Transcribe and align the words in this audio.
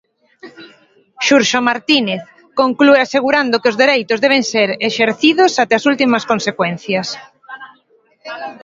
Xurxo 1.25 1.59
Martínez 1.69 2.21
conclúe 2.61 2.99
asegurando 3.01 3.59
que 3.61 3.71
os 3.71 3.79
dereitos 3.83 4.21
deben 4.25 4.43
ser 4.53 4.69
exercidos 4.89 5.51
até 5.63 5.73
as 5.77 5.87
últimas 5.91 6.23
consecuencias. 6.31 7.07